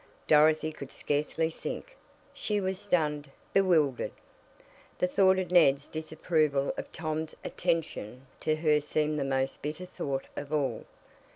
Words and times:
Dorothy 0.25 0.71
could 0.71 0.91
scarcely 0.91 1.51
think 1.51 1.95
she 2.33 2.59
was 2.59 2.79
stunned, 2.79 3.29
bewildered. 3.53 4.13
The 4.97 5.07
thought 5.07 5.37
of 5.37 5.51
Ned's 5.51 5.87
disapproval 5.87 6.73
of 6.75 6.91
Tom's 6.91 7.35
attention 7.45 8.25
to 8.39 8.55
her 8.55 8.81
seemed 8.81 9.19
the 9.19 9.23
most 9.23 9.61
bitter 9.61 9.85
thought 9.85 10.25
of 10.35 10.51
all. 10.51 10.85